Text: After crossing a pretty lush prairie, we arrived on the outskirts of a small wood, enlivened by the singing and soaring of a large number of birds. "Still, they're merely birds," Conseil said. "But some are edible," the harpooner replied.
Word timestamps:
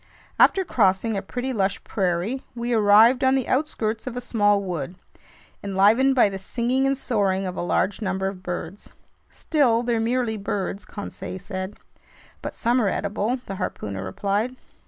After 0.39 0.65
crossing 0.65 1.15
a 1.15 1.21
pretty 1.21 1.53
lush 1.53 1.83
prairie, 1.83 2.43
we 2.55 2.73
arrived 2.73 3.23
on 3.23 3.35
the 3.35 3.47
outskirts 3.47 4.07
of 4.07 4.17
a 4.17 4.19
small 4.19 4.63
wood, 4.63 4.95
enlivened 5.63 6.15
by 6.15 6.27
the 6.27 6.39
singing 6.39 6.87
and 6.87 6.97
soaring 6.97 7.45
of 7.45 7.55
a 7.55 7.61
large 7.61 8.01
number 8.01 8.25
of 8.27 8.41
birds. 8.41 8.93
"Still, 9.29 9.83
they're 9.83 9.99
merely 9.99 10.37
birds," 10.37 10.85
Conseil 10.85 11.37
said. 11.37 11.77
"But 12.41 12.55
some 12.55 12.81
are 12.81 12.89
edible," 12.89 13.41
the 13.45 13.57
harpooner 13.57 14.03
replied. 14.03 14.55